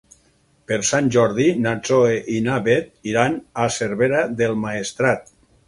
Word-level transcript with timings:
Per 0.69 0.77
Sant 0.91 1.09
Jordi 1.15 1.45
na 1.65 1.73
Zoè 1.89 2.15
i 2.37 2.39
na 2.47 2.57
Bet 2.69 2.89
iran 3.13 3.37
a 3.65 3.69
Cervera 3.79 4.25
del 4.43 4.59
Maestrat. 4.67 5.35